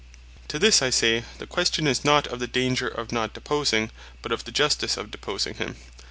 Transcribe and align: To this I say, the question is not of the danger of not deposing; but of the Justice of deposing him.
To 0.47 0.57
this 0.57 0.81
I 0.81 0.89
say, 0.89 1.25
the 1.37 1.45
question 1.45 1.85
is 1.85 2.03
not 2.03 2.25
of 2.25 2.39
the 2.39 2.47
danger 2.47 2.87
of 2.87 3.11
not 3.11 3.35
deposing; 3.35 3.91
but 4.23 4.31
of 4.31 4.45
the 4.45 4.51
Justice 4.51 4.97
of 4.97 5.11
deposing 5.11 5.53
him. 5.53 5.75